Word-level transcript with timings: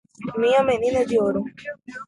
Minha 0.39 0.63
menina 0.63 1.05
de 1.05 1.19
ouro 1.19 1.43